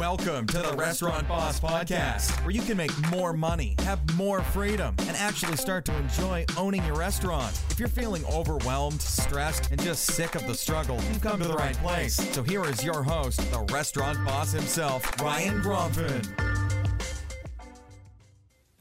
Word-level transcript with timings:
Welcome 0.00 0.46
to 0.46 0.58
the 0.60 0.72
Restaurant 0.78 1.28
Boss 1.28 1.60
Podcast, 1.60 2.30
where 2.42 2.52
you 2.52 2.62
can 2.62 2.78
make 2.78 2.90
more 3.10 3.34
money, 3.34 3.74
have 3.80 4.00
more 4.16 4.40
freedom, 4.40 4.94
and 5.00 5.10
actually 5.10 5.58
start 5.58 5.84
to 5.84 5.96
enjoy 5.98 6.46
owning 6.56 6.82
your 6.86 6.96
restaurant. 6.96 7.60
If 7.68 7.78
you're 7.78 7.86
feeling 7.86 8.24
overwhelmed, 8.24 9.02
stressed, 9.02 9.70
and 9.70 9.78
just 9.82 10.06
sick 10.06 10.36
of 10.36 10.46
the 10.46 10.54
struggle, 10.54 10.96
you've 11.06 11.20
come 11.20 11.38
to 11.42 11.46
the 11.46 11.54
right 11.54 11.76
place. 11.76 12.14
So 12.14 12.42
here 12.42 12.64
is 12.64 12.82
your 12.82 13.02
host, 13.02 13.40
the 13.52 13.60
restaurant 13.74 14.24
boss 14.24 14.52
himself, 14.52 15.04
Ryan 15.20 15.60
Gromfin. 15.60 16.26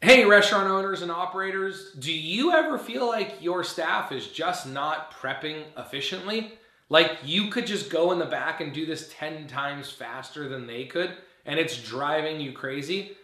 Hey, 0.02 0.24
restaurant 0.24 0.70
owners 0.70 1.02
and 1.02 1.12
operators, 1.12 1.92
do 2.00 2.14
you 2.14 2.54
ever 2.54 2.80
feel 2.80 3.06
like 3.06 3.36
your 3.42 3.66
staff 3.66 4.14
is 4.14 4.26
just 4.30 4.68
not 4.68 5.12
prepping 5.16 5.64
efficiently? 5.78 6.54
Like 6.90 7.20
you 7.24 7.50
could 7.50 7.68
just 7.68 7.90
go 7.90 8.12
in 8.12 8.20
the 8.20 8.26
back 8.26 8.62
and 8.62 8.74
do 8.74 8.86
this 8.86 9.14
10 9.18 9.48
times 9.48 9.90
faster 9.90 10.50
than 10.50 10.68
they 10.68 10.86
could, 10.86 11.12
and 11.46 11.60
it's 11.60 11.78
driving 11.78 12.42
you 12.42 12.52
crazy? 12.52 13.16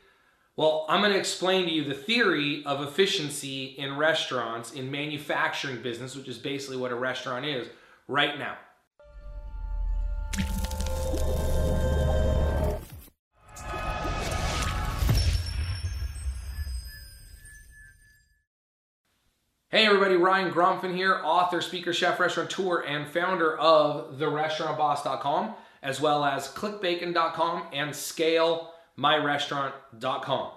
Well, 0.56 0.86
I'm 0.88 1.02
going 1.02 1.12
to 1.12 1.20
explain 1.20 1.66
to 1.66 1.72
you 1.72 1.84
the 1.84 1.94
theory 1.94 2.64
of 2.66 2.82
efficiency 2.82 3.76
in 3.78 3.98
restaurants, 3.98 4.72
in 4.72 4.90
manufacturing 4.90 5.82
business, 5.82 6.16
which 6.16 6.30
is 6.30 6.38
basically 6.38 6.78
what 6.78 6.94
a 6.94 6.96
restaurant 6.96 7.46
is, 7.46 7.68
right 8.08 8.40
now. 8.40 8.56
Hey 19.76 19.88
everybody, 19.88 20.16
Ryan 20.16 20.54
Gromfin 20.54 20.96
here, 20.96 21.20
author, 21.22 21.60
speaker, 21.60 21.92
chef, 21.92 22.18
restaurateur, 22.18 22.86
and 22.88 23.06
founder 23.06 23.58
of 23.58 24.18
therestaurantboss.com, 24.18 25.54
as 25.84 26.00
well 26.00 26.24
as 26.24 26.48
clickbacon.com 26.48 27.64
and 27.74 27.92
scalemyrestaurant.com. 27.92 30.52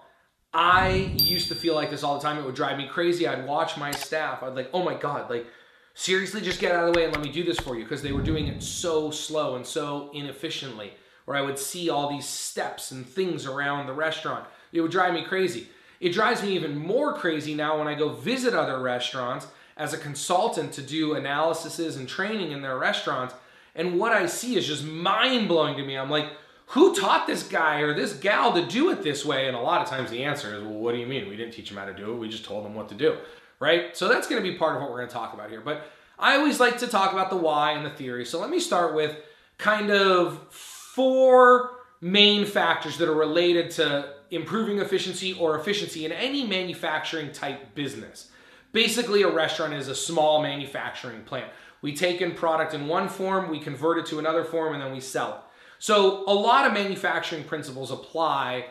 I 0.55 0.91
used 1.17 1.49
to 1.49 1.57
feel 1.57 1.75
like 1.75 1.91
this 1.91 2.05
all 2.05 2.15
the 2.15 2.23
time. 2.23 2.39
It 2.39 2.45
would 2.45 2.55
drive 2.55 2.79
me 2.79 2.87
crazy. 2.87 3.27
I'd 3.27 3.45
watch 3.45 3.77
my 3.77 3.91
staff. 3.91 4.45
I'd 4.45 4.55
like, 4.55 4.71
oh 4.73 4.85
my 4.85 4.95
God, 4.95 5.29
like 5.29 5.49
seriously, 5.95 6.41
just 6.41 6.61
get 6.61 6.71
out 6.71 6.87
of 6.87 6.95
the 6.95 7.01
way 7.01 7.07
and 7.07 7.13
let 7.13 7.25
me 7.25 7.33
do 7.33 7.43
this 7.43 7.59
for 7.59 7.77
you 7.77 7.83
because 7.83 8.03
they 8.03 8.13
were 8.13 8.23
doing 8.23 8.47
it 8.47 8.63
so 8.63 9.11
slow 9.11 9.57
and 9.57 9.67
so 9.67 10.13
inefficiently. 10.15 10.93
Where 11.25 11.37
I 11.37 11.43
would 11.43 11.59
see 11.59 11.91
all 11.91 12.09
these 12.09 12.29
steps 12.29 12.93
and 12.93 13.05
things 13.05 13.47
around 13.47 13.89
the 13.89 13.95
restaurant. 13.95 14.45
It 14.71 14.81
would 14.81 14.93
drive 14.93 15.13
me 15.13 15.25
crazy. 15.25 15.67
It 16.01 16.13
drives 16.13 16.43
me 16.43 16.55
even 16.55 16.77
more 16.77 17.15
crazy 17.15 17.55
now 17.55 17.79
when 17.79 17.89
I 17.89 17.95
go 17.95 18.11
visit 18.11 18.55
other 18.55 18.81
restaurants 18.81 19.47
as 19.77 19.93
a 19.93 19.99
consultant 19.99 20.73
to 20.73 20.83
do 20.83 21.15
analyses 21.15 21.97
and 21.97 22.09
training 22.09 22.53
in 22.53 22.63
their 22.63 22.79
restaurants. 22.79 23.35
And 23.75 23.99
what 23.99 24.13
I 24.13 24.27
see 24.27 24.57
is 24.57 24.67
just 24.67 24.85
mind 24.85 25.49
blowing 25.49 25.77
to 25.77 25.85
me. 25.85 25.97
I'm 25.97 26.11
like, 26.11 26.27
who 26.67 26.95
taught 26.95 27.27
this 27.27 27.43
guy 27.43 27.81
or 27.81 27.95
this 27.95 28.13
gal 28.13 28.53
to 28.53 28.67
do 28.67 28.91
it 28.91 29.03
this 29.03 29.25
way? 29.25 29.47
And 29.47 29.57
a 29.57 29.61
lot 29.61 29.81
of 29.81 29.89
times 29.89 30.11
the 30.11 30.25
answer 30.25 30.55
is, 30.55 30.63
well, 30.63 30.73
what 30.73 30.93
do 30.93 30.99
you 30.99 31.07
mean? 31.07 31.29
We 31.29 31.37
didn't 31.37 31.55
teach 31.55 31.69
them 31.69 31.79
how 31.79 31.87
to 31.87 31.95
do 31.95 32.13
it. 32.13 32.17
We 32.17 32.29
just 32.29 32.45
told 32.45 32.65
them 32.65 32.75
what 32.75 32.89
to 32.91 32.95
do, 32.95 33.17
right? 33.59 33.97
So 33.97 34.09
that's 34.09 34.29
going 34.29 34.43
to 34.43 34.49
be 34.49 34.59
part 34.59 34.77
of 34.77 34.83
what 34.83 34.91
we're 34.91 34.99
going 34.99 35.09
to 35.09 35.15
talk 35.15 35.33
about 35.33 35.49
here. 35.49 35.63
But 35.63 35.87
I 36.19 36.37
always 36.37 36.61
like 36.61 36.79
to 36.79 36.87
talk 36.87 37.13
about 37.13 37.31
the 37.31 37.37
why 37.37 37.73
and 37.73 37.87
the 37.87 37.91
theory. 37.91 38.27
So 38.27 38.41
let 38.41 38.51
me 38.51 38.61
start 38.61 38.95
with 38.95 39.17
kind 39.57 39.91
of 39.91 40.47
four 40.51 41.71
main 42.01 42.45
factors 42.45 42.99
that 42.99 43.09
are 43.09 43.15
related 43.15 43.71
to 43.73 44.15
improving 44.31 44.79
efficiency 44.79 45.33
or 45.35 45.59
efficiency 45.59 46.05
in 46.05 46.13
any 46.13 46.47
manufacturing 46.47 47.33
type 47.33 47.75
business. 47.75 48.31
Basically, 48.73 49.23
a 49.23 49.31
restaurant 49.31 49.75
is 49.75 49.89
a 49.89 49.95
small 49.95 50.43
manufacturing 50.43 51.23
plant. 51.23 51.51
We 51.81 51.95
take 51.95 52.21
in 52.21 52.35
product 52.35 52.75
in 52.75 52.87
one 52.87 53.09
form, 53.09 53.51
we 53.51 53.61
convert 53.61 53.99
it 53.99 54.07
to 54.07 54.19
another 54.19 54.45
form, 54.45 54.75
and 54.75 54.83
then 54.83 54.93
we 54.93 55.01
sell 55.01 55.31
it. 55.31 55.41
So, 55.79 56.25
a 56.27 56.35
lot 56.35 56.67
of 56.67 56.73
manufacturing 56.73 57.45
principles 57.45 57.91
apply 57.91 58.67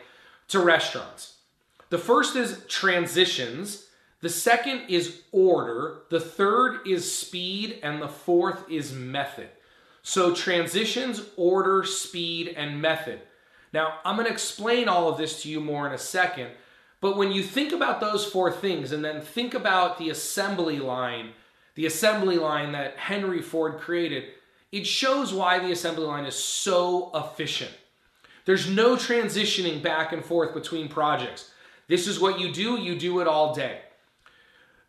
to 0.48 0.60
restaurants. 0.60 1.36
The 1.90 1.98
first 1.98 2.36
is 2.36 2.64
transitions, 2.68 3.86
the 4.20 4.28
second 4.28 4.82
is 4.88 5.22
order, 5.32 6.02
the 6.10 6.20
third 6.20 6.86
is 6.86 7.10
speed, 7.10 7.80
and 7.82 8.02
the 8.02 8.08
fourth 8.08 8.70
is 8.70 8.92
method. 8.92 9.48
So, 10.02 10.34
transitions, 10.34 11.22
order, 11.36 11.82
speed, 11.84 12.54
and 12.56 12.80
method. 12.80 13.20
Now, 13.72 13.98
I'm 14.04 14.16
going 14.16 14.26
to 14.26 14.32
explain 14.32 14.88
all 14.88 15.08
of 15.08 15.18
this 15.18 15.42
to 15.42 15.48
you 15.48 15.60
more 15.60 15.86
in 15.86 15.92
a 15.92 15.98
second, 15.98 16.50
but 17.00 17.16
when 17.16 17.30
you 17.30 17.42
think 17.42 17.72
about 17.72 18.00
those 18.00 18.24
four 18.24 18.50
things 18.50 18.92
and 18.92 19.04
then 19.04 19.20
think 19.20 19.54
about 19.54 19.98
the 19.98 20.10
assembly 20.10 20.78
line, 20.78 21.30
the 21.74 21.86
assembly 21.86 22.38
line 22.38 22.72
that 22.72 22.96
Henry 22.96 23.40
Ford 23.40 23.78
created, 23.78 24.24
it 24.72 24.86
shows 24.86 25.32
why 25.32 25.58
the 25.58 25.72
assembly 25.72 26.06
line 26.06 26.24
is 26.24 26.34
so 26.34 27.10
efficient. 27.14 27.70
There's 28.44 28.68
no 28.68 28.96
transitioning 28.96 29.82
back 29.82 30.12
and 30.12 30.24
forth 30.24 30.54
between 30.54 30.88
projects. 30.88 31.50
This 31.86 32.06
is 32.06 32.18
what 32.18 32.40
you 32.40 32.52
do, 32.52 32.78
you 32.78 32.98
do 32.98 33.20
it 33.20 33.26
all 33.26 33.54
day. 33.54 33.80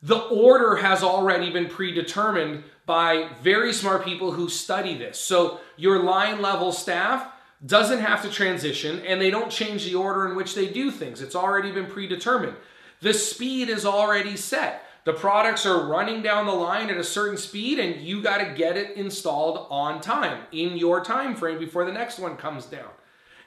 The 0.02 0.18
order 0.18 0.78
has 0.78 1.04
already 1.04 1.50
been 1.50 1.68
predetermined 1.68 2.64
by 2.86 3.30
very 3.44 3.74
smart 3.74 4.06
people 4.06 4.32
who 4.32 4.50
study 4.50 4.98
this. 4.98 5.20
So, 5.20 5.60
your 5.76 6.04
line 6.04 6.42
level 6.42 6.72
staff 6.72 7.32
doesn't 7.66 8.00
have 8.00 8.22
to 8.22 8.30
transition 8.30 9.00
and 9.02 9.20
they 9.20 9.30
don't 9.30 9.52
change 9.52 9.86
the 9.86 9.96
order 9.96 10.28
in 10.28 10.36
which 10.36 10.56
they 10.56 10.68
do 10.68 10.92
things. 10.92 11.22
It's 11.22 11.36
already 11.36 11.72
been 11.72 11.88
predetermined. 11.88 12.56
The 13.02 13.14
speed 13.14 13.70
is 13.70 13.86
already 13.86 14.36
set. 14.38 14.84
The 15.06 15.14
products 15.14 15.66
are 15.66 15.88
running 15.88 16.22
down 16.22 16.46
the 16.46 16.54
line 16.54 16.90
at 16.90 16.98
a 16.98 17.04
certain 17.04 17.38
speed 17.38 17.80
and 17.80 18.02
you 18.02 18.22
got 18.22 18.38
to 18.38 18.54
get 18.54 18.78
it 18.78 18.96
installed 18.96 19.68
on 19.70 20.02
time 20.02 20.44
in 20.52 20.78
your 20.78 21.04
time 21.04 21.36
frame 21.36 21.60
before 21.60 21.86
the 21.86 21.92
next 21.92 22.20
one 22.20 22.38
comes 22.38 22.66
down. 22.66 22.90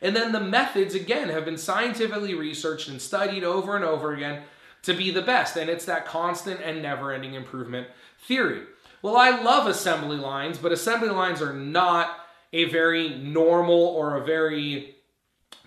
And 0.01 0.17
then 0.17 0.33
the 0.33 0.41
methods 0.41 0.95
again 0.95 1.29
have 1.29 1.45
been 1.45 1.59
scientifically 1.59 2.35
researched 2.35 2.89
and 2.89 3.01
studied 3.01 3.45
over 3.45 3.77
and 3.77 3.85
over 3.85 4.13
again 4.13 4.43
to 4.83 4.93
be 4.93 5.11
the 5.11 5.23
best 5.23 5.57
and 5.57 5.71
it's 5.71 5.85
that 5.85 6.07
constant 6.07 6.61
and 6.61 6.83
never-ending 6.83 7.35
improvement 7.35 7.87
theory. 8.27 8.63
Well, 9.01 9.17
I 9.17 9.43
love 9.43 9.67
assembly 9.67 10.17
lines, 10.17 10.59
but 10.59 10.73
assembly 10.73 11.09
lines 11.09 11.41
are 11.41 11.53
not 11.53 12.22
a 12.53 12.65
very 12.65 13.11
normal 13.19 13.75
or 13.75 14.17
a 14.17 14.25
very 14.25 14.97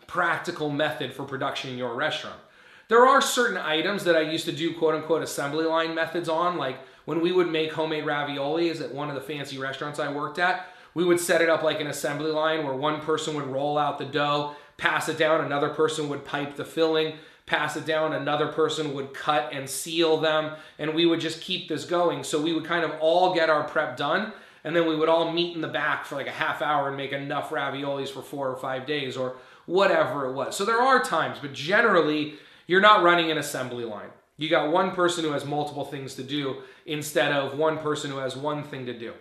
practical 0.08 0.70
method 0.70 1.14
for 1.14 1.24
production 1.24 1.72
in 1.72 1.78
your 1.78 1.96
restaurant. 1.96 2.40
There 2.88 3.06
are 3.06 3.22
certain 3.22 3.58
items 3.58 4.04
that 4.04 4.16
I 4.16 4.22
used 4.22 4.46
to 4.46 4.52
do 4.52 4.74
quote 4.74 4.96
unquote 4.96 5.24
assembly 5.24 5.66
line 5.66 5.96
methods 5.96 6.30
on, 6.30 6.58
like 6.58 6.78
when 7.06 7.22
we 7.22 7.32
would 7.32 7.50
make 7.50 7.74
homemade 7.74 8.06
raviolis 8.06 8.82
at 8.82 8.94
one 8.94 9.10
of 9.10 9.16
the 9.16 9.22
fancy 9.22 9.58
restaurants 9.58 10.00
I 10.00 10.12
worked 10.12 10.40
at, 10.40 10.68
we 10.94 11.04
would 11.04 11.20
set 11.20 11.42
it 11.42 11.50
up 11.50 11.64
like 11.64 11.82
an 11.82 11.88
assembly 11.88 12.32
line 12.32 12.64
where 12.64 12.76
one 12.76 13.02
person 13.02 13.36
would 13.36 13.48
roll 13.48 13.78
out 13.78 13.98
the 13.98 14.06
dough, 14.06 14.56
pass 14.78 15.10
it 15.10 15.18
down, 15.18 15.44
another 15.44 15.70
person 15.70 16.10
would 16.10 16.26
pipe 16.26 16.56
the 16.56 16.66
filling, 16.66 17.16
pass 17.46 17.76
it 17.76 17.86
down, 17.86 18.14
another 18.14 18.48
person 18.48 18.94
would 18.94 19.14
cut 19.14 19.50
and 19.52 19.70
seal 19.70 20.18
them, 20.18 20.56
and 20.80 20.94
we 20.94 21.06
would 21.06 21.20
just 21.20 21.42
keep 21.42 21.68
this 21.68 21.86
going. 21.86 22.24
So 22.24 22.42
we 22.42 22.54
would 22.54 22.66
kind 22.66 22.86
of 22.86 22.92
all 23.00 23.34
get 23.34 23.50
our 23.50 23.64
prep 23.64 23.98
done 23.98 24.34
and 24.66 24.76
then 24.76 24.88
we 24.88 24.96
would 24.96 25.08
all 25.08 25.32
meet 25.32 25.56
in 25.56 25.62
the 25.62 25.68
back 25.68 26.06
for 26.06 26.16
like 26.16 26.28
a 26.28 26.32
half 26.32 26.62
hour 26.62 26.88
and 26.88 26.98
make 26.98 27.14
enough 27.14 27.52
raviolis 27.52 28.10
for 28.10 28.24
four 28.24 28.50
or 28.50 28.58
five 28.58 28.88
days 28.88 29.16
or 29.16 29.38
whatever 29.68 30.26
it 30.26 30.34
was. 30.34 30.58
So 30.58 30.66
there 30.66 30.82
are 30.82 31.04
times, 31.04 31.38
but 31.40 31.54
generally 31.54 32.34
you're 32.66 32.82
not 32.82 33.04
running 33.04 33.30
an 33.30 33.38
assembly 33.38 33.86
line. 33.86 34.10
You 34.38 34.50
got 34.50 34.72
one 34.72 34.92
person 34.92 35.24
who 35.24 35.32
has 35.32 35.46
multiple 35.46 35.86
things 35.86 36.16
to 36.16 36.24
do 36.24 36.64
instead 36.88 37.32
of 37.32 37.58
one 37.58 37.78
person 37.78 38.10
who 38.10 38.18
has 38.18 38.36
one 38.36 38.64
thing 38.64 38.88
to 38.88 38.98
do. 38.98 39.14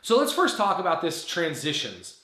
So 0.00 0.18
let's 0.18 0.32
first 0.32 0.56
talk 0.56 0.78
about 0.78 1.02
this 1.02 1.26
transitions. 1.26 2.22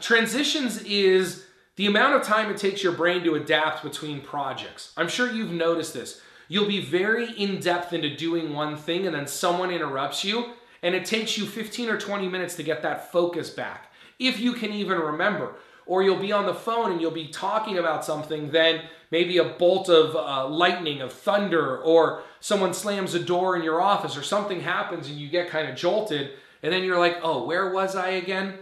Transitions 0.00 0.82
is 0.84 1.44
the 1.74 1.86
amount 1.86 2.14
of 2.14 2.22
time 2.22 2.50
it 2.50 2.56
takes 2.56 2.84
your 2.84 2.92
brain 2.92 3.24
to 3.24 3.34
adapt 3.34 3.82
between 3.82 4.20
projects. 4.20 4.92
I'm 4.96 5.08
sure 5.08 5.30
you've 5.30 5.50
noticed 5.50 5.92
this. 5.92 6.20
You'll 6.46 6.68
be 6.68 6.80
very 6.80 7.32
in 7.32 7.58
depth 7.58 7.92
into 7.92 8.14
doing 8.14 8.54
one 8.54 8.76
thing 8.76 9.06
and 9.06 9.14
then 9.14 9.26
someone 9.26 9.72
interrupts 9.72 10.24
you 10.24 10.54
and 10.82 10.94
it 10.94 11.04
takes 11.04 11.36
you 11.36 11.46
15 11.46 11.88
or 11.88 11.98
20 11.98 12.28
minutes 12.28 12.54
to 12.56 12.62
get 12.62 12.82
that 12.82 13.12
focus 13.12 13.50
back, 13.50 13.92
if 14.18 14.38
you 14.38 14.52
can 14.52 14.72
even 14.72 14.98
remember. 14.98 15.54
Or 15.86 16.02
you'll 16.02 16.20
be 16.20 16.32
on 16.32 16.46
the 16.46 16.54
phone 16.54 16.92
and 16.92 17.00
you'll 17.00 17.10
be 17.10 17.28
talking 17.28 17.78
about 17.78 18.04
something, 18.04 18.50
then 18.50 18.82
maybe 19.10 19.38
a 19.38 19.44
bolt 19.44 19.88
of 19.88 20.14
uh, 20.14 20.48
lightning, 20.48 21.00
of 21.00 21.12
thunder, 21.12 21.78
or 21.78 22.22
someone 22.38 22.74
slams 22.74 23.14
a 23.14 23.20
door 23.20 23.56
in 23.56 23.62
your 23.62 23.80
office, 23.80 24.16
or 24.16 24.22
something 24.22 24.60
happens 24.60 25.08
and 25.08 25.16
you 25.16 25.28
get 25.28 25.48
kind 25.48 25.68
of 25.68 25.76
jolted, 25.76 26.30
and 26.62 26.72
then 26.72 26.84
you're 26.84 26.98
like, 26.98 27.18
oh, 27.22 27.44
where 27.44 27.72
was 27.72 27.96
I 27.96 28.10
again? 28.10 28.58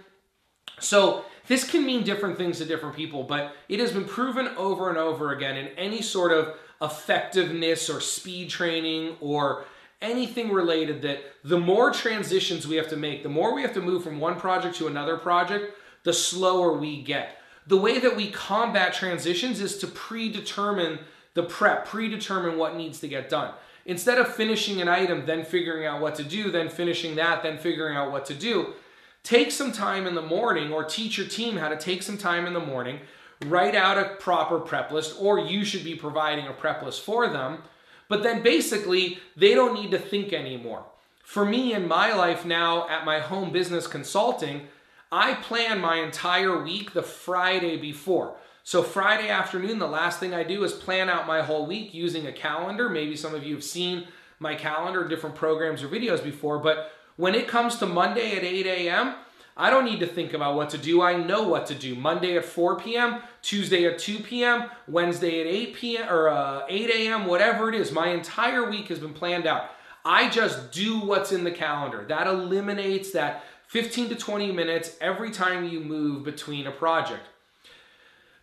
So, 0.81 1.25
this 1.49 1.69
can 1.69 1.85
mean 1.85 2.05
different 2.05 2.37
things 2.37 2.59
to 2.59 2.67
different 2.67 2.95
people, 2.95 3.23
but 3.23 3.55
it 3.71 3.81
has 3.81 3.91
been 3.91 4.05
proven 4.05 4.49
over 4.59 4.91
and 4.91 4.99
over 4.99 5.33
again 5.33 5.57
in 5.57 5.69
any 5.79 6.03
sort 6.03 6.31
of 6.31 6.55
effectiveness 6.83 7.89
or 7.89 8.01
speed 8.01 8.51
training 8.51 9.17
or 9.21 9.65
anything 10.01 10.53
related 10.53 11.03
that 11.03 11.21
the 11.45 11.59
more 11.59 11.91
transitions 11.91 12.67
we 12.67 12.77
have 12.77 12.89
to 12.89 12.97
make, 12.97 13.23
the 13.23 13.29
more 13.29 13.55
we 13.55 13.63
have 13.63 13.75
to 13.75 13.81
move 13.81 14.05
from 14.05 14.21
one 14.21 14.37
project 14.39 14.77
to 14.77 14.87
another 14.87 15.17
project, 15.17 15.75
the 16.05 16.13
slower 16.13 16.73
we 16.73 17.03
get. 17.03 17.39
The 17.67 17.77
way 17.77 17.99
that 17.99 18.17
we 18.17 18.31
combat 18.31 18.95
transitions 18.95 19.61
is 19.61 19.79
to 19.79 19.87
predetermine 19.87 21.01
the 21.35 21.43
prep, 21.43 21.87
predetermine 21.87 22.57
what 22.57 22.77
needs 22.77 23.01
to 23.01 23.09
get 23.09 23.29
done. 23.29 23.53
Instead 23.85 24.19
of 24.19 24.33
finishing 24.35 24.81
an 24.81 24.89
item, 24.89 25.27
then 25.27 25.45
figuring 25.45 25.87
out 25.87 26.01
what 26.01 26.15
to 26.15 26.23
do, 26.23 26.51
then 26.51 26.69
finishing 26.69 27.17
that, 27.17 27.43
then 27.43 27.59
figuring 27.59 27.97
out 27.97 28.13
what 28.13 28.27
to 28.27 28.35
do, 28.35 28.75
take 29.23 29.51
some 29.51 29.73
time 29.73 30.07
in 30.07 30.15
the 30.15 30.23
morning 30.23 30.73
or 30.73 30.85
teach 30.85 31.19
your 31.19 31.27
team 31.27 31.57
how 31.57 31.69
to 31.69 31.77
take 31.77 32.03
some 32.03 32.19
time 32.19 32.47
in 32.47 32.53
the 32.53 32.61
morning, 32.61 33.01
write 33.47 33.75
out 33.75 33.99
a 33.99 34.17
proper 34.17 34.59
prep 34.59 34.91
list, 34.91 35.17
or 35.19 35.39
you 35.39 35.65
should 35.65 35.85
be 35.85 35.95
providing 35.95 36.47
a 36.47 36.53
prep 36.53 36.83
list 36.83 37.03
for 37.03 37.29
them. 37.29 37.63
But 38.09 38.23
then 38.23 38.43
basically, 38.43 39.19
they 39.37 39.55
don't 39.55 39.75
need 39.75 39.91
to 39.93 39.99
think 39.99 40.33
anymore. 40.33 40.85
For 41.23 41.45
me 41.45 41.75
in 41.75 41.87
my 41.87 42.13
life 42.15 42.45
now 42.45 42.89
at 42.89 43.05
my 43.05 43.21
home 43.21 43.53
business 43.53 43.87
consulting, 43.87 44.69
I 45.13 45.35
plan 45.35 45.81
my 45.81 45.97
entire 45.97 46.63
week 46.63 46.93
the 46.93 47.03
Friday 47.03 47.77
before. 47.77 48.37
So, 48.65 48.83
Friday 48.83 49.29
afternoon, 49.29 49.79
the 49.79 49.87
last 49.87 50.21
thing 50.21 50.35
I 50.35 50.43
do 50.43 50.63
is 50.65 50.73
plan 50.73 51.09
out 51.09 51.27
my 51.27 51.43
whole 51.43 51.67
week 51.67 51.95
using 51.95 52.27
a 52.27 52.33
calendar. 52.33 52.89
Maybe 52.89 53.17
some 53.17 53.35
of 53.35 53.45
you 53.45 53.55
have 53.55 53.65
seen 53.65 54.09
my 54.39 54.55
calendar, 54.55 55.09
different 55.09 55.37
programs 55.37 55.83
or 55.83 55.89
videos 55.89 56.23
before, 56.23 56.59
but 56.59 56.93
when 57.17 57.35
it 57.35 57.49
comes 57.49 57.77
to 57.77 57.87
Monday 57.87 58.37
at 58.37 58.45
8 58.45 58.67
a.m., 58.67 59.15
I 59.61 59.71
don't 59.71 59.85
need 59.85 59.99
to 60.01 60.07
think 60.07 60.35
about 60.35 60.55
what 60.55 60.71
to 60.71 60.79
do. 60.79 61.03
I 61.03 61.17
know 61.17 61.43
what 61.43 61.67
to 61.67 61.75
do. 61.75 61.97
Monday 61.97 62.37
at 62.37 62.45
4 62.45 62.79
p.m., 62.79 63.21
Tuesday 63.43 63.87
at 63.87 63.99
2 63.99 64.21
p.m., 64.21 64.71
Wednesday 64.87 65.41
at 65.41 65.49
8 65.49 65.75
p.m. 65.75 66.09
or 66.09 66.29
uh, 66.29 66.63
8 66.69 66.91
a.m., 66.91 67.27
whatever 67.27 67.69
it 67.69 67.75
is. 67.75 67.91
My 67.91 68.11
entire 68.11 68.71
week 68.71 68.87
has 68.87 69.01
been 69.01 69.13
planned 69.13 69.49
out. 69.49 69.71
I 70.05 70.31
just 70.31 70.71
do 70.71 71.01
what's 71.01 71.33
in 71.33 71.43
the 71.43 71.51
calendar. 71.51 72.05
That 72.09 72.29
eliminates 72.29 73.11
that 73.13 73.43
15 73.67 74.11
to 74.11 74.15
20 74.15 74.53
minutes 74.53 74.97
every 75.01 75.33
time 75.33 75.69
you 75.69 75.81
move 75.81 76.25
between 76.25 76.69
a 76.69 76.73
project. 76.73 77.27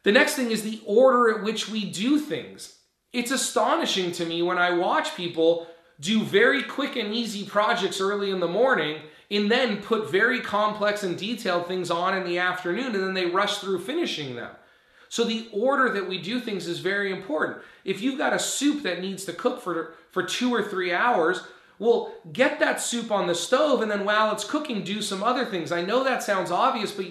The 0.03 0.11
next 0.11 0.35
thing 0.35 0.51
is 0.51 0.63
the 0.63 0.81
order 0.85 1.33
at 1.33 1.43
which 1.43 1.69
we 1.69 1.89
do 1.89 2.19
things. 2.19 2.77
It's 3.13 3.31
astonishing 3.31 4.11
to 4.13 4.25
me 4.25 4.41
when 4.41 4.57
I 4.57 4.71
watch 4.71 5.15
people 5.15 5.67
do 5.99 6.23
very 6.23 6.61
quick 6.61 6.97
and 6.97 7.13
easy 7.13 7.45
projects 7.45 8.01
early 8.01 8.29
in 8.31 8.41
the 8.41 8.47
morning 8.49 8.99
and 9.29 9.49
then 9.49 9.81
put 9.81 10.11
very 10.11 10.39
complex 10.39 11.03
and 11.03 11.17
detailed 11.17 11.67
things 11.67 11.89
on 11.89 12.17
in 12.17 12.25
the 12.25 12.37
afternoon 12.37 12.93
and 12.93 13.03
then 13.03 13.13
they 13.13 13.25
rush 13.25 13.57
through 13.57 13.79
finishing 13.79 14.35
them. 14.35 14.51
So 15.09 15.23
the 15.23 15.47
order 15.51 15.89
that 15.89 16.07
we 16.07 16.19
do 16.19 16.39
things 16.39 16.67
is 16.67 16.79
very 16.79 17.11
important. 17.11 17.59
If 17.83 18.01
you've 18.01 18.17
got 18.17 18.33
a 18.33 18.39
soup 18.39 18.83
that 18.83 19.01
needs 19.01 19.25
to 19.25 19.33
cook 19.33 19.61
for, 19.61 19.93
for 20.11 20.23
two 20.23 20.53
or 20.53 20.63
three 20.63 20.93
hours, 20.93 21.41
well, 21.77 22.13
get 22.31 22.59
that 22.59 22.81
soup 22.81 23.11
on 23.11 23.27
the 23.27 23.35
stove 23.35 23.81
and 23.81 23.91
then 23.91 24.05
while 24.05 24.31
it's 24.31 24.43
cooking, 24.43 24.83
do 24.83 25.01
some 25.01 25.23
other 25.23 25.45
things. 25.45 25.71
I 25.71 25.81
know 25.81 26.03
that 26.03 26.23
sounds 26.23 26.51
obvious, 26.51 26.91
but 26.91 27.05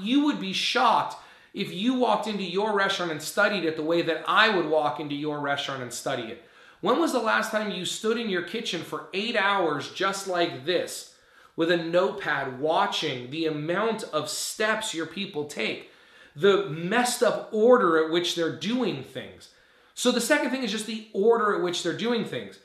you 0.00 0.24
would 0.24 0.40
be 0.40 0.52
shocked 0.52 1.16
if 1.54 1.72
you 1.72 1.94
walked 1.94 2.26
into 2.26 2.42
your 2.42 2.72
restaurant 2.72 3.12
and 3.12 3.22
studied 3.22 3.64
it 3.64 3.76
the 3.76 3.82
way 3.82 4.02
that 4.02 4.24
I 4.26 4.54
would 4.54 4.66
walk 4.66 5.00
into 5.00 5.14
your 5.14 5.40
restaurant 5.40 5.82
and 5.82 5.92
study 5.92 6.24
it. 6.24 6.42
When 6.80 6.98
was 6.98 7.12
the 7.12 7.20
last 7.20 7.50
time 7.50 7.70
you 7.70 7.84
stood 7.84 8.18
in 8.18 8.28
your 8.28 8.42
kitchen 8.42 8.82
for 8.82 9.08
eight 9.12 9.36
hours 9.36 9.90
just 9.92 10.26
like 10.26 10.64
this 10.64 11.11
with 11.56 11.70
a 11.70 11.76
notepad 11.76 12.60
watching 12.60 13.30
the 13.30 13.46
amount 13.46 14.04
of 14.04 14.28
steps 14.28 14.94
your 14.94 15.06
people 15.06 15.44
take, 15.44 15.90
the 16.34 16.68
messed 16.68 17.22
up 17.22 17.48
order 17.52 18.04
at 18.04 18.10
which 18.10 18.34
they're 18.34 18.56
doing 18.56 19.02
things? 19.02 19.50
So, 19.94 20.10
the 20.10 20.20
second 20.20 20.50
thing 20.50 20.62
is 20.62 20.70
just 20.70 20.86
the 20.86 21.08
order 21.12 21.54
at 21.54 21.62
which 21.62 21.82
they're 21.82 21.96
doing 21.96 22.24
things. 22.24 22.58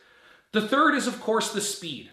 The 0.54 0.68
third 0.68 0.96
is, 0.96 1.08
of 1.08 1.20
course, 1.22 1.52
the 1.52 1.62
speed. 1.62 2.10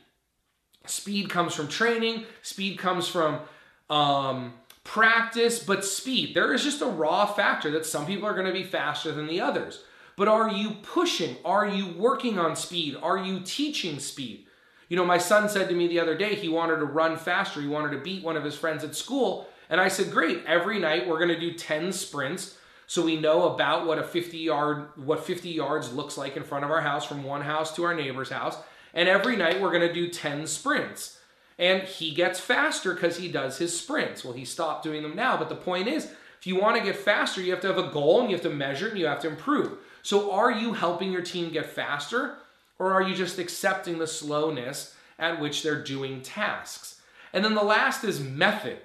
Speed 0.86 1.30
comes 1.30 1.54
from 1.54 1.68
training, 1.68 2.24
speed 2.42 2.78
comes 2.78 3.08
from 3.08 3.40
um, 3.88 4.54
practice, 4.82 5.62
but 5.62 5.84
speed. 5.84 6.34
There 6.34 6.52
is 6.52 6.62
just 6.62 6.82
a 6.82 6.86
raw 6.86 7.26
factor 7.26 7.70
that 7.72 7.86
some 7.86 8.06
people 8.06 8.28
are 8.28 8.34
going 8.34 8.46
to 8.46 8.52
be 8.52 8.64
faster 8.64 9.12
than 9.12 9.26
the 9.26 9.40
others. 9.40 9.82
But 10.16 10.28
are 10.28 10.50
you 10.50 10.76
pushing? 10.82 11.36
Are 11.44 11.66
you 11.66 11.94
working 11.94 12.38
on 12.38 12.54
speed? 12.54 12.96
Are 13.02 13.18
you 13.18 13.40
teaching 13.40 13.98
speed? 13.98 14.46
You 14.88 14.96
know, 14.96 15.04
my 15.04 15.18
son 15.18 15.48
said 15.48 15.68
to 15.68 15.74
me 15.74 15.88
the 15.88 16.00
other 16.00 16.16
day 16.16 16.34
he 16.34 16.48
wanted 16.48 16.76
to 16.76 16.84
run 16.84 17.16
faster. 17.16 17.60
He 17.60 17.66
wanted 17.66 17.90
to 17.92 18.02
beat 18.02 18.22
one 18.22 18.36
of 18.36 18.44
his 18.44 18.56
friends 18.56 18.84
at 18.84 18.94
school. 18.94 19.48
And 19.70 19.80
I 19.80 19.88
said, 19.88 20.10
Great, 20.10 20.44
every 20.46 20.78
night 20.78 21.08
we're 21.08 21.18
going 21.18 21.28
to 21.28 21.40
do 21.40 21.54
10 21.54 21.92
sprints 21.92 22.58
so 22.86 23.02
we 23.02 23.18
know 23.18 23.54
about 23.54 23.86
what 23.86 23.98
a 23.98 24.04
50 24.04 24.36
yard 24.36 24.88
what 24.96 25.24
50 25.24 25.48
yards 25.48 25.92
looks 25.92 26.18
like 26.18 26.36
in 26.36 26.42
front 26.42 26.66
of 26.66 26.70
our 26.70 26.82
house 26.82 27.06
from 27.06 27.24
one 27.24 27.40
house 27.40 27.74
to 27.76 27.84
our 27.84 27.94
neighbor's 27.94 28.28
house 28.28 28.58
and 28.92 29.08
every 29.08 29.36
night 29.36 29.58
we're 29.58 29.70
going 29.70 29.80
to 29.80 29.92
do 29.92 30.10
10 30.10 30.46
sprints 30.46 31.18
and 31.58 31.82
he 31.82 32.12
gets 32.12 32.40
faster 32.40 32.94
because 32.94 33.16
he 33.16 33.28
does 33.28 33.58
his 33.58 33.78
sprints. 33.78 34.24
Well, 34.24 34.34
he 34.34 34.44
stopped 34.44 34.82
doing 34.82 35.02
them 35.02 35.14
now, 35.14 35.36
but 35.36 35.48
the 35.48 35.54
point 35.54 35.88
is, 35.88 36.06
if 36.38 36.46
you 36.46 36.56
want 36.56 36.76
to 36.76 36.82
get 36.82 36.96
faster, 36.96 37.40
you 37.40 37.52
have 37.52 37.60
to 37.60 37.68
have 37.68 37.78
a 37.78 37.90
goal 37.90 38.20
and 38.20 38.30
you 38.30 38.36
have 38.36 38.42
to 38.42 38.50
measure 38.50 38.86
it 38.86 38.92
and 38.92 39.00
you 39.00 39.06
have 39.06 39.20
to 39.20 39.28
improve. 39.28 39.78
So, 40.02 40.32
are 40.32 40.50
you 40.50 40.72
helping 40.74 41.12
your 41.12 41.22
team 41.22 41.50
get 41.50 41.66
faster 41.66 42.36
or 42.78 42.92
are 42.92 43.02
you 43.02 43.14
just 43.14 43.38
accepting 43.38 43.98
the 43.98 44.06
slowness 44.06 44.94
at 45.18 45.40
which 45.40 45.62
they're 45.62 45.82
doing 45.82 46.22
tasks? 46.22 47.00
And 47.32 47.44
then 47.44 47.54
the 47.54 47.62
last 47.62 48.04
is 48.04 48.20
method. 48.20 48.78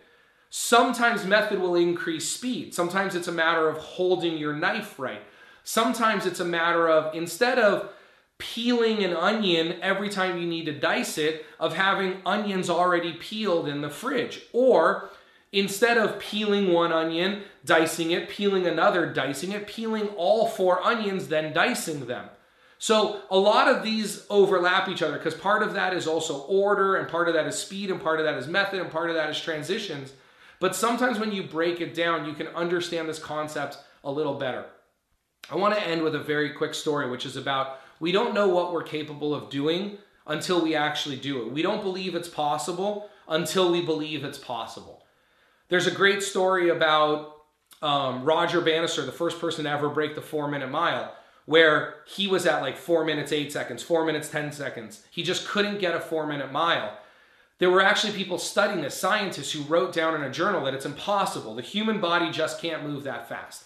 Sometimes 0.49 1.25
method 1.25 1.59
will 1.59 1.75
increase 1.75 2.29
speed. 2.29 2.73
Sometimes 2.73 3.13
it's 3.13 3.27
a 3.27 3.31
matter 3.31 3.69
of 3.69 3.77
holding 3.77 4.37
your 4.37 4.53
knife 4.53 4.97
right. 4.97 5.21
Sometimes 5.63 6.25
it's 6.25 6.39
a 6.39 6.45
matter 6.45 6.89
of 6.89 7.13
instead 7.13 7.59
of 7.59 7.91
peeling 8.39 9.03
an 9.03 9.13
onion 9.13 9.75
every 9.81 10.09
time 10.09 10.39
you 10.39 10.47
need 10.47 10.65
to 10.65 10.79
dice 10.79 11.17
it 11.17 11.45
of 11.59 11.75
having 11.75 12.21
onions 12.25 12.69
already 12.69 13.13
peeled 13.13 13.67
in 13.67 13.81
the 13.81 13.89
fridge. 13.89 14.41
Or 14.53 15.09
instead 15.51 15.97
of 15.97 16.17
peeling 16.19 16.73
one 16.73 16.91
onion, 16.91 17.43
dicing 17.65 18.11
it, 18.11 18.29
peeling 18.29 18.65
another, 18.65 19.05
dicing 19.05 19.51
it, 19.51 19.67
peeling 19.67 20.07
all 20.09 20.47
four 20.47 20.81
onions, 20.81 21.27
then 21.27 21.53
dicing 21.53 22.07
them. 22.07 22.29
So 22.79 23.21
a 23.29 23.37
lot 23.37 23.67
of 23.67 23.83
these 23.83 24.25
overlap 24.29 24.87
each 24.87 25.03
other 25.03 25.17
because 25.17 25.35
part 25.35 25.61
of 25.61 25.73
that 25.73 25.93
is 25.93 26.07
also 26.07 26.39
order, 26.43 26.95
and 26.95 27.09
part 27.09 27.27
of 27.27 27.33
that 27.33 27.45
is 27.45 27.59
speed, 27.59 27.91
and 27.91 28.01
part 28.01 28.19
of 28.19 28.25
that 28.25 28.37
is 28.37 28.47
method, 28.47 28.79
and 28.79 28.89
part 28.89 29.09
of 29.09 29.17
that 29.17 29.29
is 29.29 29.39
transitions. 29.39 30.13
But 30.61 30.75
sometimes 30.75 31.19
when 31.19 31.33
you 31.33 31.43
break 31.43 31.81
it 31.81 31.93
down, 31.93 32.25
you 32.25 32.33
can 32.33 32.47
understand 32.47 33.07
this 33.07 33.19
concept 33.19 33.77
a 34.03 34.11
little 34.11 34.35
better. 34.35 34.65
I 35.51 35.55
want 35.55 35.75
to 35.75 35.85
end 35.85 36.03
with 36.03 36.15
a 36.15 36.19
very 36.19 36.51
quick 36.51 36.73
story, 36.73 37.09
which 37.09 37.25
is 37.25 37.35
about 37.35 37.79
we 37.99 38.13
don't 38.13 38.33
know 38.33 38.47
what 38.47 38.71
we're 38.71 38.83
capable 38.83 39.35
of 39.35 39.49
doing 39.49 39.97
until 40.25 40.61
we 40.61 40.73
actually 40.73 41.17
do 41.17 41.41
it. 41.41 41.51
We 41.51 41.61
don't 41.61 41.81
believe 41.81 42.15
it's 42.15 42.29
possible 42.29 43.09
until 43.27 43.71
we 43.71 43.81
believe 43.81 44.23
it's 44.23 44.37
possible. 44.37 45.03
There's 45.67 45.87
a 45.87 45.91
great 45.91 46.23
story 46.23 46.69
about 46.69 47.35
um, 47.81 48.23
Roger 48.23 48.61
Bannister, 48.61 49.05
the 49.05 49.11
first 49.11 49.39
person 49.39 49.65
to 49.65 49.69
ever 49.69 49.89
break 49.89 50.15
the 50.15 50.21
four 50.21 50.47
minute 50.47 50.71
mile, 50.71 51.13
where 51.49 51.95
he 52.05 52.27
was 52.27 52.45
at 52.45 52.61
like 52.61 52.77
four 52.77 53.03
minutes, 53.03 53.31
eight 53.31 53.51
seconds, 53.51 53.81
four 53.81 54.05
minutes, 54.05 54.29
10 54.29 54.51
seconds. 54.51 55.03
He 55.09 55.23
just 55.23 55.47
couldn't 55.47 55.79
get 55.79 55.95
a 55.95 55.99
four 55.99 56.27
minute 56.27 56.51
mile. 56.51 56.95
There 57.57 57.71
were 57.71 57.81
actually 57.81 58.13
people 58.13 58.37
studying 58.37 58.81
this, 58.81 58.93
scientists 58.93 59.51
who 59.51 59.63
wrote 59.63 59.91
down 59.91 60.13
in 60.13 60.21
a 60.21 60.29
journal 60.29 60.63
that 60.65 60.75
it's 60.75 60.85
impossible. 60.85 61.55
The 61.55 61.63
human 61.63 61.99
body 61.99 62.29
just 62.29 62.61
can't 62.61 62.83
move 62.85 63.03
that 63.05 63.27
fast. 63.27 63.63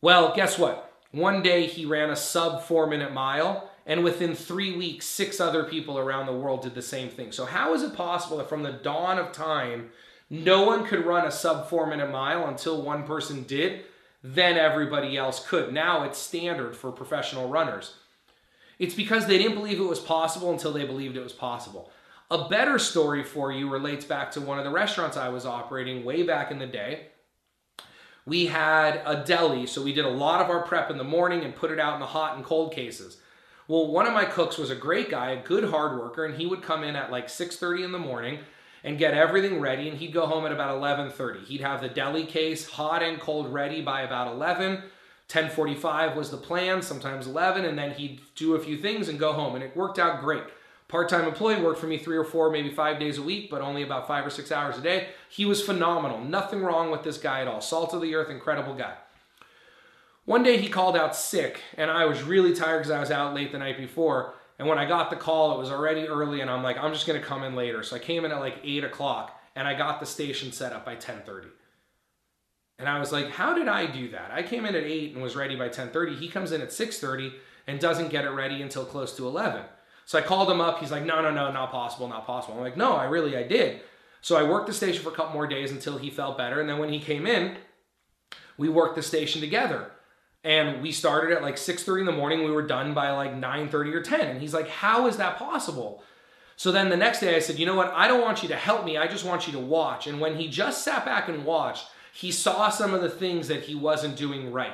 Well, 0.00 0.34
guess 0.34 0.58
what? 0.58 0.90
One 1.10 1.42
day 1.42 1.66
he 1.66 1.84
ran 1.84 2.08
a 2.08 2.16
sub 2.16 2.62
four 2.62 2.86
minute 2.86 3.12
mile, 3.12 3.70
and 3.84 4.02
within 4.02 4.34
three 4.34 4.74
weeks, 4.74 5.04
six 5.04 5.42
other 5.42 5.64
people 5.64 5.98
around 5.98 6.24
the 6.24 6.32
world 6.32 6.62
did 6.62 6.74
the 6.74 6.80
same 6.80 7.10
thing. 7.10 7.32
So, 7.32 7.44
how 7.44 7.74
is 7.74 7.82
it 7.82 7.94
possible 7.94 8.38
that 8.38 8.48
from 8.48 8.62
the 8.62 8.72
dawn 8.72 9.18
of 9.18 9.32
time, 9.32 9.90
no 10.30 10.62
one 10.62 10.86
could 10.86 11.04
run 11.04 11.26
a 11.26 11.30
sub 11.30 11.68
four 11.68 11.86
minute 11.86 12.10
mile 12.10 12.46
until 12.46 12.80
one 12.80 13.04
person 13.04 13.42
did? 13.42 13.84
Then 14.22 14.56
everybody 14.56 15.16
else 15.16 15.46
could. 15.46 15.72
Now 15.72 16.02
it's 16.02 16.18
standard 16.18 16.76
for 16.76 16.90
professional 16.90 17.48
runners. 17.48 17.94
It's 18.78 18.94
because 18.94 19.26
they 19.26 19.38
didn't 19.38 19.56
believe 19.56 19.80
it 19.80 19.84
was 19.84 20.00
possible 20.00 20.50
until 20.50 20.72
they 20.72 20.84
believed 20.84 21.16
it 21.16 21.22
was 21.22 21.32
possible. 21.32 21.90
A 22.30 22.48
better 22.48 22.78
story 22.78 23.24
for 23.24 23.50
you 23.50 23.70
relates 23.70 24.04
back 24.04 24.30
to 24.32 24.40
one 24.40 24.58
of 24.58 24.64
the 24.64 24.70
restaurants 24.70 25.16
I 25.16 25.28
was 25.28 25.46
operating 25.46 26.04
way 26.04 26.22
back 26.22 26.50
in 26.50 26.58
the 26.58 26.66
day 26.66 27.08
we 28.28 28.46
had 28.46 29.00
a 29.06 29.24
deli, 29.24 29.66
so 29.66 29.82
we 29.82 29.94
did 29.94 30.04
a 30.04 30.10
lot 30.10 30.42
of 30.42 30.50
our 30.50 30.60
prep 30.60 30.90
in 30.90 30.98
the 30.98 31.04
morning 31.04 31.44
and 31.44 31.56
put 31.56 31.70
it 31.70 31.80
out 31.80 31.94
in 31.94 32.00
the 32.00 32.06
hot 32.06 32.36
and 32.36 32.44
cold 32.44 32.72
cases. 32.74 33.16
Well, 33.66 33.86
one 33.86 34.06
of 34.06 34.12
my 34.12 34.26
cooks 34.26 34.58
was 34.58 34.70
a 34.70 34.76
great 34.76 35.10
guy, 35.10 35.30
a 35.30 35.42
good 35.42 35.64
hard 35.64 35.98
worker, 35.98 36.26
and 36.26 36.36
he 36.36 36.46
would 36.46 36.62
come 36.62 36.84
in 36.84 36.94
at 36.94 37.10
like 37.10 37.28
6:30 37.28 37.84
in 37.84 37.92
the 37.92 37.98
morning 37.98 38.40
and 38.84 38.98
get 38.98 39.14
everything 39.14 39.60
ready 39.60 39.88
and 39.88 39.98
he'd 39.98 40.12
go 40.12 40.26
home 40.26 40.46
at 40.46 40.52
about 40.52 40.76
11:30. 40.76 41.44
He'd 41.44 41.60
have 41.60 41.80
the 41.80 41.88
deli 41.88 42.24
case 42.24 42.68
hot 42.68 43.02
and 43.02 43.20
cold 43.20 43.52
ready 43.52 43.82
by 43.82 44.02
about 44.02 44.32
11. 44.32 44.82
10:45 45.28 46.16
was 46.16 46.30
the 46.30 46.36
plan, 46.36 46.80
sometimes 46.80 47.26
11, 47.26 47.64
and 47.64 47.78
then 47.78 47.92
he'd 47.92 48.20
do 48.34 48.54
a 48.54 48.60
few 48.60 48.76
things 48.76 49.08
and 49.08 49.18
go 49.18 49.32
home 49.32 49.54
and 49.54 49.64
it 49.64 49.76
worked 49.76 49.98
out 49.98 50.20
great. 50.20 50.44
Part-time 50.88 51.26
employee 51.26 51.60
worked 51.60 51.80
for 51.80 51.86
me 51.86 51.98
three 51.98 52.16
or 52.16 52.24
four 52.24 52.50
maybe 52.50 52.70
five 52.70 52.98
days 52.98 53.18
a 53.18 53.22
week 53.22 53.50
but 53.50 53.60
only 53.60 53.82
about 53.82 54.06
five 54.06 54.26
or 54.26 54.30
six 54.30 54.50
hours 54.50 54.78
a 54.78 54.80
day. 54.80 55.08
He 55.28 55.44
was 55.44 55.62
phenomenal. 55.62 56.20
Nothing 56.20 56.62
wrong 56.62 56.90
with 56.90 57.02
this 57.02 57.18
guy 57.18 57.42
at 57.42 57.48
all. 57.48 57.60
Salt 57.60 57.92
of 57.92 58.00
the 58.00 58.14
earth 58.14 58.30
incredible 58.30 58.74
guy. 58.74 58.94
One 60.24 60.42
day 60.42 60.58
he 60.58 60.68
called 60.68 60.94
out 60.94 61.16
sick 61.16 61.62
and 61.76 61.90
i 61.90 62.04
was 62.04 62.22
really 62.22 62.54
tired 62.54 62.80
because 62.80 62.90
i 62.90 63.00
was 63.00 63.10
out 63.10 63.34
late 63.34 63.50
the 63.50 63.58
night 63.58 63.78
before 63.78 64.34
and 64.58 64.68
when 64.68 64.78
i 64.78 64.84
got 64.84 65.10
the 65.10 65.16
call 65.16 65.54
it 65.54 65.58
was 65.58 65.70
already 65.70 66.06
early 66.06 66.40
and 66.40 66.50
i'm 66.50 66.62
like 66.62 66.76
i'm 66.78 66.92
just 66.92 67.06
to 67.06 67.20
come 67.20 67.42
in 67.42 67.54
later 67.54 67.82
so 67.82 67.96
i 67.96 67.98
came 67.98 68.24
in 68.24 68.32
at 68.32 68.40
like 68.40 68.58
8 68.62 68.84
o'clock 68.84 69.40
and 69.56 69.66
i 69.66 69.74
got 69.74 70.00
the 70.00 70.06
station 70.06 70.52
set 70.52 70.72
up 70.72 70.84
by 70.84 70.96
10.30 70.96 71.46
and 72.78 72.88
i 72.88 72.98
was 72.98 73.12
like 73.12 73.30
how 73.30 73.54
did 73.54 73.68
i 73.68 73.86
do 73.86 74.10
that 74.10 74.30
i 74.30 74.42
came 74.42 74.64
in 74.64 74.74
at 74.74 74.84
8 74.84 75.14
and 75.14 75.22
was 75.22 75.36
ready 75.36 75.56
by 75.56 75.68
10.30 75.68 76.18
he 76.18 76.28
comes 76.28 76.52
in 76.52 76.60
at 76.60 76.68
6.30 76.68 77.32
and 77.66 77.80
doesn't 77.80 78.08
get 78.08 78.24
it 78.24 78.30
ready 78.30 78.62
until 78.62 78.84
close 78.84 79.16
to 79.16 79.26
11 79.26 79.62
so 80.08 80.18
I 80.18 80.22
called 80.22 80.50
him 80.50 80.62
up. 80.62 80.78
He's 80.80 80.90
like, 80.90 81.04
no, 81.04 81.20
no, 81.20 81.30
no, 81.30 81.52
not 81.52 81.70
possible, 81.70 82.08
not 82.08 82.26
possible. 82.26 82.54
I'm 82.54 82.62
like, 82.62 82.78
no, 82.78 82.94
I 82.94 83.04
really, 83.04 83.36
I 83.36 83.42
did. 83.42 83.82
So 84.22 84.38
I 84.38 84.42
worked 84.42 84.66
the 84.66 84.72
station 84.72 85.02
for 85.02 85.10
a 85.10 85.12
couple 85.12 85.34
more 85.34 85.46
days 85.46 85.70
until 85.70 85.98
he 85.98 86.08
felt 86.08 86.38
better. 86.38 86.60
And 86.60 86.66
then 86.66 86.78
when 86.78 86.88
he 86.88 86.98
came 86.98 87.26
in, 87.26 87.58
we 88.56 88.70
worked 88.70 88.96
the 88.96 89.02
station 89.02 89.42
together. 89.42 89.90
And 90.48 90.80
we 90.80 90.92
started 90.92 91.36
at 91.36 91.42
like 91.42 91.56
6:30 91.56 92.00
in 92.00 92.06
the 92.06 92.12
morning. 92.12 92.42
We 92.42 92.50
were 92.50 92.66
done 92.66 92.94
by 92.94 93.10
like 93.10 93.34
9:30 93.34 93.94
or 93.94 94.00
10. 94.00 94.20
And 94.20 94.40
he's 94.40 94.54
like, 94.54 94.68
"How 94.68 95.06
is 95.06 95.18
that 95.18 95.38
possible?" 95.38 96.02
So 96.56 96.72
then 96.72 96.88
the 96.88 96.96
next 96.96 97.20
day 97.20 97.36
I 97.36 97.38
said, 97.38 97.58
"You 97.58 97.66
know 97.66 97.74
what? 97.74 97.92
I 97.92 98.08
don't 98.08 98.22
want 98.22 98.42
you 98.42 98.48
to 98.48 98.56
help 98.56 98.86
me. 98.86 98.96
I 98.96 99.08
just 99.08 99.26
want 99.26 99.46
you 99.46 99.52
to 99.52 99.58
watch." 99.58 100.06
And 100.06 100.22
when 100.22 100.36
he 100.36 100.48
just 100.48 100.82
sat 100.82 101.04
back 101.04 101.28
and 101.28 101.44
watched, 101.44 101.88
he 102.14 102.32
saw 102.32 102.70
some 102.70 102.94
of 102.94 103.02
the 103.02 103.10
things 103.10 103.46
that 103.48 103.64
he 103.64 103.74
wasn't 103.74 104.16
doing 104.16 104.50
right 104.50 104.72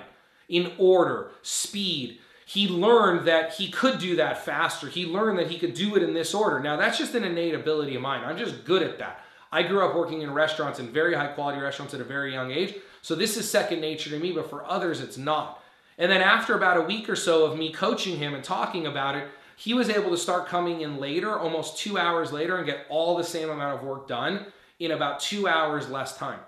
in 0.49 0.71
order, 0.79 1.33
speed. 1.43 2.21
He 2.47 2.69
learned 2.69 3.27
that 3.27 3.55
he 3.55 3.69
could 3.69 3.99
do 3.99 4.15
that 4.15 4.45
faster. 4.45 4.87
He 4.87 5.05
learned 5.05 5.41
that 5.41 5.51
he 5.51 5.59
could 5.59 5.75
do 5.75 5.97
it 5.97 6.05
in 6.05 6.15
this 6.15 6.35
order. 6.35 6.61
Now, 6.61 6.77
that's 6.77 6.99
just 6.99 7.17
an 7.17 7.25
innate 7.25 7.55
ability 7.55 7.97
of 7.97 8.03
mine. 8.03 8.23
I'm 8.25 8.39
just 8.39 8.65
good 8.65 8.83
at 8.83 8.99
that. 9.01 9.25
I 9.51 9.65
grew 9.65 9.85
up 9.85 9.97
working 9.97 10.23
in 10.23 10.33
restaurants 10.33 10.79
and 10.79 10.91
very 10.91 11.15
high 11.15 11.29
quality 11.29 11.61
restaurants 11.61 11.95
at 11.95 12.01
a 12.01 12.05
very 12.05 12.33
young 12.33 12.53
age. 12.53 12.75
So 13.03 13.17
this 13.17 13.37
is 13.37 13.51
second 13.51 13.81
nature 13.81 14.11
to 14.11 14.19
me, 14.21 14.31
but 14.31 14.49
for 14.49 14.65
others, 14.65 15.01
it's 15.01 15.17
not. 15.17 15.63
And 15.99 16.11
then 16.11 16.23
after 16.23 16.55
about 16.55 16.77
a 16.77 16.83
week 16.83 17.09
or 17.09 17.17
so 17.17 17.45
of 17.45 17.59
me 17.59 17.73
coaching 17.73 18.17
him 18.17 18.35
and 18.35 18.43
talking 18.43 18.87
about 18.87 19.17
it, 19.17 19.29
he 19.57 19.75
was 19.75 19.89
able 19.89 20.11
to 20.11 20.17
start 20.17 20.49
coming 20.49 20.81
in 20.81 20.99
later, 20.99 21.39
almost 21.39 21.79
two 21.79 21.97
hours 21.99 22.33
later, 22.33 22.57
and 22.57 22.67
get 22.67 22.87
all 22.89 23.17
the 23.17 23.25
same 23.25 23.51
amount 23.51 23.79
of 23.79 23.87
work 23.87 24.09
done 24.09 24.47
in 24.79 24.91
about 24.91 25.21
two 25.21 25.47
hours 25.47 25.89
less 25.89 26.17
time. 26.17 26.41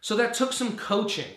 So 0.00 0.16
that 0.16 0.34
took 0.34 0.52
some 0.52 0.76
coaching, 0.76 1.30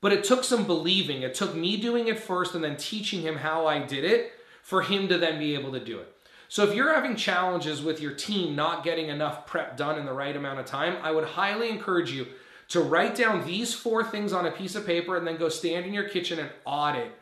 but 0.00 0.12
it 0.12 0.24
took 0.24 0.44
some 0.44 0.64
believing. 0.64 1.22
It 1.22 1.34
took 1.34 1.54
me 1.54 1.76
doing 1.76 2.08
it 2.08 2.18
first 2.18 2.54
and 2.54 2.64
then 2.64 2.76
teaching 2.76 3.20
him 3.20 3.36
how 3.36 3.66
I 3.66 3.80
did 3.80 4.04
it 4.04 4.32
for 4.62 4.82
him 4.82 5.08
to 5.08 5.18
then 5.18 5.38
be 5.38 5.54
able 5.54 5.72
to 5.72 5.84
do 5.84 5.98
it. 5.98 6.16
So 6.48 6.64
if 6.64 6.74
you're 6.74 6.94
having 6.94 7.16
challenges 7.16 7.82
with 7.82 8.00
your 8.00 8.12
team 8.12 8.54
not 8.54 8.84
getting 8.84 9.08
enough 9.08 9.46
prep 9.46 9.76
done 9.76 9.98
in 9.98 10.06
the 10.06 10.12
right 10.12 10.36
amount 10.36 10.60
of 10.60 10.66
time, 10.66 10.96
I 11.02 11.10
would 11.10 11.24
highly 11.24 11.68
encourage 11.68 12.12
you 12.12 12.26
to 12.72 12.80
write 12.80 13.14
down 13.14 13.44
these 13.44 13.74
four 13.74 14.02
things 14.02 14.32
on 14.32 14.46
a 14.46 14.50
piece 14.50 14.74
of 14.74 14.86
paper 14.86 15.18
and 15.18 15.26
then 15.26 15.36
go 15.36 15.50
stand 15.50 15.84
in 15.84 15.92
your 15.92 16.08
kitchen 16.08 16.38
and 16.38 16.48
audit. 16.64 17.12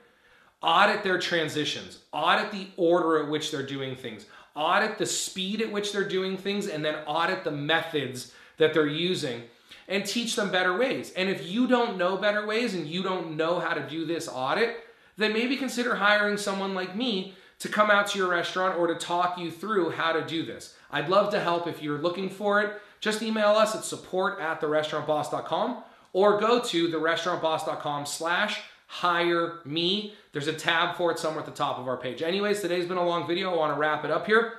Audit 0.62 1.02
their 1.02 1.18
transitions, 1.18 1.98
audit 2.12 2.52
the 2.52 2.68
order 2.76 3.20
at 3.20 3.28
which 3.28 3.50
they're 3.50 3.66
doing 3.66 3.96
things, 3.96 4.26
audit 4.54 4.96
the 4.96 5.06
speed 5.06 5.60
at 5.60 5.72
which 5.72 5.90
they're 5.90 6.08
doing 6.08 6.36
things, 6.36 6.68
and 6.68 6.84
then 6.84 6.94
audit 7.04 7.42
the 7.42 7.50
methods 7.50 8.32
that 8.58 8.72
they're 8.72 8.86
using 8.86 9.42
and 9.88 10.06
teach 10.06 10.36
them 10.36 10.52
better 10.52 10.78
ways. 10.78 11.12
And 11.16 11.28
if 11.28 11.48
you 11.48 11.66
don't 11.66 11.98
know 11.98 12.16
better 12.16 12.46
ways 12.46 12.74
and 12.74 12.86
you 12.86 13.02
don't 13.02 13.36
know 13.36 13.58
how 13.58 13.74
to 13.74 13.88
do 13.88 14.06
this 14.06 14.28
audit, 14.28 14.76
then 15.16 15.32
maybe 15.32 15.56
consider 15.56 15.96
hiring 15.96 16.36
someone 16.36 16.74
like 16.74 16.94
me 16.94 17.34
to 17.58 17.68
come 17.68 17.90
out 17.90 18.06
to 18.08 18.18
your 18.18 18.28
restaurant 18.28 18.78
or 18.78 18.86
to 18.86 18.94
talk 18.94 19.36
you 19.36 19.50
through 19.50 19.90
how 19.90 20.12
to 20.12 20.24
do 20.24 20.46
this. 20.46 20.76
I'd 20.92 21.08
love 21.08 21.32
to 21.32 21.40
help 21.40 21.66
if 21.66 21.82
you're 21.82 21.98
looking 21.98 22.30
for 22.30 22.62
it. 22.62 22.80
Just 23.00 23.22
email 23.22 23.50
us 23.50 23.74
at 23.74 23.84
support 23.84 24.40
at 24.40 24.60
therestaurantboss.com 24.60 25.82
or 26.12 26.38
go 26.38 26.60
to 26.60 26.88
therestaurantboss.com 26.88 28.06
slash 28.06 28.60
hire 28.86 29.60
me. 29.64 30.14
There's 30.32 30.48
a 30.48 30.52
tab 30.52 30.96
for 30.96 31.10
it 31.10 31.18
somewhere 31.18 31.40
at 31.40 31.46
the 31.46 31.52
top 31.52 31.78
of 31.78 31.88
our 31.88 31.96
page. 31.96 32.22
Anyways, 32.22 32.60
today's 32.60 32.86
been 32.86 32.98
a 32.98 33.04
long 33.04 33.26
video. 33.26 33.52
I 33.52 33.56
want 33.56 33.74
to 33.74 33.78
wrap 33.78 34.04
it 34.04 34.10
up 34.10 34.26
here. 34.26 34.54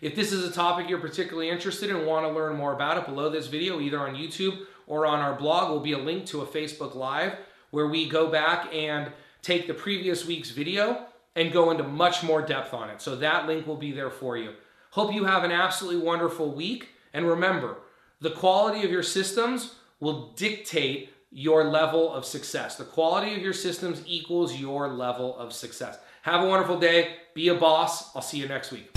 If 0.00 0.14
this 0.14 0.32
is 0.32 0.44
a 0.44 0.52
topic 0.52 0.88
you're 0.88 1.00
particularly 1.00 1.50
interested 1.50 1.90
in 1.90 1.96
and 1.96 2.06
want 2.06 2.24
to 2.24 2.32
learn 2.32 2.56
more 2.56 2.72
about 2.72 2.98
it, 2.98 3.06
below 3.06 3.28
this 3.28 3.48
video, 3.48 3.80
either 3.80 3.98
on 3.98 4.14
YouTube 4.14 4.60
or 4.86 5.04
on 5.04 5.18
our 5.18 5.34
blog, 5.34 5.70
will 5.70 5.80
be 5.80 5.92
a 5.92 5.98
link 5.98 6.24
to 6.26 6.42
a 6.42 6.46
Facebook 6.46 6.94
Live 6.94 7.34
where 7.70 7.88
we 7.88 8.08
go 8.08 8.28
back 8.28 8.72
and 8.72 9.10
take 9.42 9.66
the 9.66 9.74
previous 9.74 10.24
week's 10.24 10.50
video 10.50 11.06
and 11.34 11.52
go 11.52 11.72
into 11.72 11.82
much 11.82 12.22
more 12.22 12.40
depth 12.40 12.72
on 12.72 12.88
it. 12.90 13.02
So 13.02 13.16
that 13.16 13.46
link 13.46 13.66
will 13.66 13.76
be 13.76 13.90
there 13.92 14.10
for 14.10 14.36
you. 14.36 14.52
Hope 14.92 15.12
you 15.12 15.24
have 15.24 15.42
an 15.42 15.52
absolutely 15.52 16.00
wonderful 16.00 16.52
week. 16.52 16.90
And 17.12 17.26
remember, 17.26 17.78
the 18.20 18.30
quality 18.30 18.84
of 18.84 18.90
your 18.90 19.02
systems 19.02 19.74
will 20.00 20.32
dictate 20.32 21.10
your 21.30 21.64
level 21.64 22.12
of 22.12 22.24
success. 22.24 22.76
The 22.76 22.84
quality 22.84 23.34
of 23.34 23.42
your 23.42 23.52
systems 23.52 24.02
equals 24.06 24.58
your 24.58 24.88
level 24.88 25.36
of 25.36 25.52
success. 25.52 25.98
Have 26.22 26.42
a 26.42 26.48
wonderful 26.48 26.78
day. 26.78 27.16
Be 27.34 27.48
a 27.48 27.54
boss. 27.54 28.14
I'll 28.16 28.22
see 28.22 28.38
you 28.38 28.48
next 28.48 28.72
week. 28.72 28.90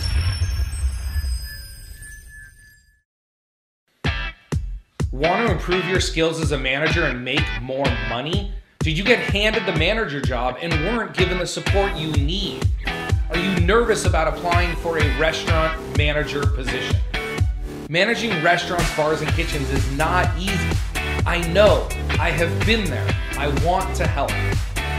Want 5.12 5.46
to 5.46 5.51
improve 5.53 5.86
your 5.88 6.00
skills 6.00 6.39
as 6.39 6.53
a 6.53 6.58
manager 6.58 7.03
and 7.03 7.24
make 7.24 7.44
more 7.62 7.86
money? 8.10 8.53
Did 8.80 8.98
you 8.98 9.03
get 9.03 9.20
handed 9.20 9.65
the 9.65 9.77
manager 9.77 10.22
job 10.22 10.58
and 10.62 10.74
weren't 10.74 11.15
given 11.15 11.38
the 11.38 11.46
support 11.46 11.96
you 11.96 12.12
need? 12.13 12.65
Are 13.30 13.38
you 13.38 13.60
nervous 13.60 14.06
about 14.06 14.27
applying 14.27 14.75
for 14.77 14.98
a 14.98 15.20
restaurant 15.20 15.98
manager 15.98 16.46
position? 16.48 16.96
Managing 17.92 18.32
restaurants, 18.42 18.96
bars, 18.96 19.20
and 19.20 19.30
kitchens 19.32 19.70
is 19.70 19.92
not 19.98 20.34
easy. 20.38 20.78
I 21.26 21.46
know. 21.52 21.90
I 22.12 22.30
have 22.30 22.66
been 22.66 22.86
there. 22.86 23.06
I 23.32 23.50
want 23.66 23.94
to 23.98 24.08
help. 24.08 24.32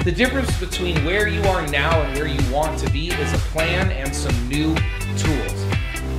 The 0.05 0.13
difference 0.13 0.61
between 0.61 1.03
where 1.07 1.27
you 1.27 1.41
are 1.45 1.67
now 1.69 2.03
and 2.03 2.15
where 2.19 2.27
you 2.27 2.53
want 2.53 2.79
to 2.81 2.91
be 2.91 3.09
is 3.09 3.33
a 3.33 3.39
plan 3.49 3.91
and 3.93 4.15
some 4.15 4.47
new 4.47 4.75
tools. 5.17 5.65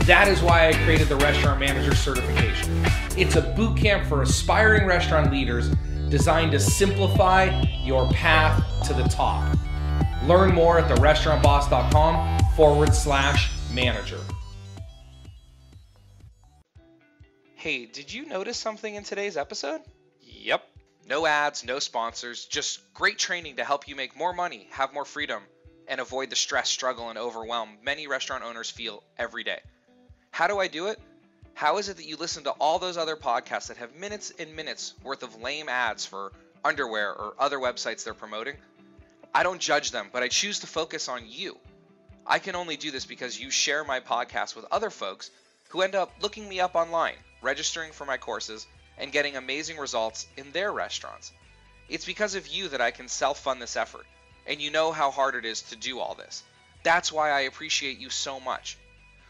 That 0.08 0.27
is 0.27 0.42
why 0.42 0.70
I 0.70 0.74
created 0.84 1.10
the 1.10 1.18
Restaurant 1.18 1.60
Manager 1.60 1.94
Certification. 1.94 2.84
It's 3.15 3.36
a 3.36 3.44
boot 3.56 3.77
camp 3.77 4.08
for 4.08 4.24
aspiring 4.24 4.88
restaurant 4.88 5.32
leaders 5.32 5.70
designed 6.10 6.53
to 6.53 6.60
simplify 6.60 7.51
your 7.84 8.10
path 8.10 8.63
to 8.88 8.96
the 8.96 9.03
top. 9.03 9.56
Learn 10.24 10.56
more 10.56 10.80
at 10.80 10.89
therestaurantboss.com 10.89 12.39
forward 12.56 12.96
slash 12.96 13.51
manager. 13.72 14.22
Hey, 17.63 17.86
did 17.86 18.12
you 18.12 18.25
notice 18.25 18.58
something 18.58 18.93
in 18.93 19.05
today's 19.05 19.38
episode? 19.38 19.79
Yep. 20.20 20.67
No 21.08 21.25
ads, 21.25 21.63
no 21.63 21.79
sponsors, 21.79 22.43
just 22.43 22.82
great 22.93 23.17
training 23.17 23.55
to 23.55 23.63
help 23.63 23.88
you 23.88 23.96
make 23.96 24.17
more 24.17 24.34
money, 24.34 24.67
have 24.72 24.93
more 24.93 25.05
freedom, 25.05 25.41
and 25.88 26.01
avoid 26.01 26.29
the 26.29 26.36
stress, 26.36 26.67
struggle, 26.67 27.08
and 27.08 27.17
overwhelm 27.17 27.77
many 27.82 28.05
restaurant 28.05 28.43
owners 28.43 28.70
feel 28.70 29.01
every 29.17 29.46
day. 29.46 29.62
How 30.32 30.48
do 30.48 30.60
I 30.60 30.67
do 30.67 30.88
it? 30.88 31.00
How 31.53 31.77
is 31.77 31.88
it 31.88 31.96
that 31.96 32.05
you 32.05 32.17
listen 32.17 32.43
to 32.43 32.50
all 32.50 32.79
those 32.79 32.98
other 32.98 33.15
podcasts 33.15 33.67
that 33.67 33.77
have 33.77 33.96
minutes 33.96 34.34
and 34.38 34.53
minutes 34.58 34.93
worth 35.01 35.24
of 35.24 35.41
lame 35.41 35.70
ads 35.70 36.05
for 36.05 36.34
underwear 36.65 37.13
or 37.13 37.34
other 37.39 37.60
websites 37.60 38.03
they're 38.03 38.13
promoting? 38.13 38.58
I 39.34 39.43
don't 39.43 39.62
judge 39.62 39.91
them, 39.91 40.10
but 40.12 40.22
I 40.22 40.27
choose 40.27 40.60
to 40.60 40.67
focus 40.67 41.08
on 41.08 41.24
you. 41.29 41.58
I 42.27 42.39
can 42.39 42.58
only 42.58 42.75
do 42.75 42.91
this 42.91 43.05
because 43.05 43.39
you 43.39 43.50
share 43.50 43.86
my 43.86 44.01
podcast 44.01 44.53
with 44.53 44.65
other 44.70 44.89
folks 44.89 45.32
who 45.70 45.82
end 45.82 45.96
up 45.96 46.12
looking 46.22 46.50
me 46.50 46.60
up 46.60 46.75
online, 46.75 47.15
registering 47.43 47.91
for 47.91 48.05
my 48.05 48.17
courses, 48.17 48.65
and 48.97 49.12
getting 49.12 49.35
amazing 49.35 49.77
results 49.77 50.27
in 50.38 50.51
their 50.51 50.71
restaurants. 50.71 51.31
It's 51.89 52.05
because 52.05 52.35
of 52.35 52.47
you 52.47 52.69
that 52.69 52.81
I 52.81 52.91
can 52.91 53.07
self 53.07 53.39
fund 53.39 53.62
this 53.62 53.75
effort, 53.75 54.05
and 54.47 54.62
you 54.62 54.71
know 54.71 54.91
how 54.91 55.12
hard 55.12 55.35
it 55.35 55.45
is 55.45 55.62
to 55.63 55.75
do 55.75 56.00
all 56.00 56.15
this. 56.15 56.43
That's 56.83 57.12
why 57.12 57.31
I 57.31 57.41
appreciate 57.41 58.00
you 58.00 58.09
so 58.09 58.39
much. 58.39 58.77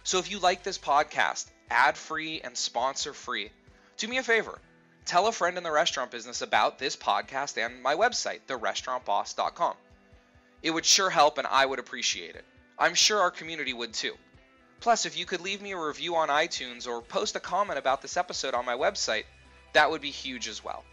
So 0.03 0.19
if 0.19 0.29
you 0.31 0.39
like 0.39 0.63
this 0.63 0.77
podcast, 0.77 1.47
ad 1.69 1.97
free 1.97 2.41
and 2.41 2.57
sponsor 2.57 3.13
free, 3.13 3.51
do 3.97 4.07
me 4.07 4.17
a 4.17 4.23
favor. 4.23 4.59
Tell 5.05 5.27
a 5.27 5.31
friend 5.31 5.57
in 5.57 5.63
the 5.63 5.71
restaurant 5.71 6.11
business 6.11 6.41
about 6.41 6.79
this 6.79 6.95
podcast 6.95 7.63
and 7.63 7.81
my 7.81 7.95
website, 7.95 8.41
therestaurantboss.com. 8.47 9.75
It 10.61 10.71
would 10.71 10.85
sure 10.85 11.09
help 11.09 11.37
and 11.37 11.47
I 11.47 11.65
would 11.65 11.79
appreciate 11.79 12.35
it. 12.35 12.45
I'm 12.79 12.95
sure 12.95 13.19
our 13.19 13.31
community 13.31 13.73
would 13.73 13.93
too. 13.93 14.15
Plus, 14.83 15.05
if 15.05 15.17
you 15.17 15.25
could 15.25 15.39
leave 15.39 15.61
me 15.61 15.71
a 15.71 15.77
review 15.77 16.17
on 16.17 16.27
iTunes 16.27 16.89
or 16.89 17.01
post 17.01 17.37
a 17.37 17.39
comment 17.39 17.79
about 17.79 18.01
this 18.01 18.17
episode 18.17 18.53
on 18.53 18.65
my 18.65 18.75
website, 18.75 19.23
that 19.71 19.89
would 19.89 20.01
be 20.01 20.11
huge 20.11 20.49
as 20.49 20.61
well. 20.61 20.83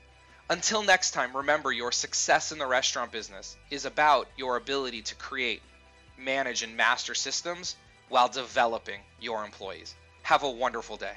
Until 0.48 0.84
next 0.84 1.10
time, 1.10 1.36
remember 1.36 1.72
your 1.72 1.90
success 1.90 2.52
in 2.52 2.58
the 2.58 2.68
restaurant 2.68 3.10
business 3.10 3.56
is 3.68 3.86
about 3.86 4.28
your 4.36 4.56
ability 4.56 5.02
to 5.02 5.16
create, 5.16 5.60
manage, 6.16 6.62
and 6.62 6.76
master 6.76 7.16
systems 7.16 7.74
while 8.08 8.28
developing 8.28 9.00
your 9.20 9.44
employees. 9.44 9.92
Have 10.22 10.44
a 10.44 10.50
wonderful 10.50 10.96
day. 10.96 11.16